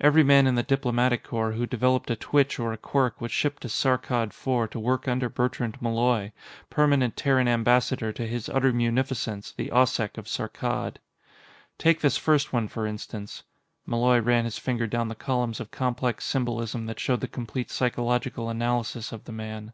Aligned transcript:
Every 0.00 0.24
man 0.24 0.48
in 0.48 0.56
the 0.56 0.64
Diplomatic 0.64 1.22
Corps 1.22 1.52
who 1.52 1.64
developed 1.64 2.10
a 2.10 2.16
twitch 2.16 2.58
or 2.58 2.72
a 2.72 2.76
quirk 2.76 3.20
was 3.20 3.30
shipped 3.30 3.62
to 3.62 3.68
Saarkkad 3.68 4.30
IV 4.30 4.70
to 4.70 4.80
work 4.80 5.06
under 5.06 5.28
Bertrand 5.28 5.80
Malloy, 5.80 6.32
Permanent 6.68 7.16
Terran 7.16 7.46
Ambassador 7.46 8.12
to 8.12 8.26
His 8.26 8.48
Utter 8.48 8.72
Munificence, 8.72 9.52
the 9.52 9.68
Occeq 9.68 10.18
of 10.18 10.26
Saarkkad. 10.26 10.96
Take 11.78 12.00
this 12.00 12.16
first 12.16 12.52
one, 12.52 12.66
for 12.66 12.88
instance. 12.88 13.44
Malloy 13.86 14.18
ran 14.18 14.46
his 14.46 14.58
finger 14.58 14.88
down 14.88 15.06
the 15.06 15.14
columns 15.14 15.60
of 15.60 15.70
complex 15.70 16.24
symbolism 16.24 16.86
that 16.86 16.98
showed 16.98 17.20
the 17.20 17.28
complete 17.28 17.70
psychological 17.70 18.50
analysis 18.50 19.12
of 19.12 19.26
the 19.26 19.32
man. 19.32 19.72